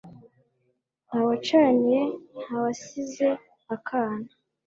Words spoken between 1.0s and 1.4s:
Nta